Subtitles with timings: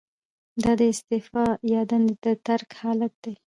[0.61, 3.33] دا د استعفا یا دندې د ترک حالت دی.